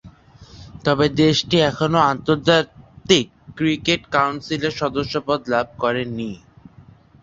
[0.85, 6.31] তবে দেশটি এখনও আন্তর্জাতিক ক্রিকেট কাউন্সিল এর সদস্যপদ লাভ করে নি।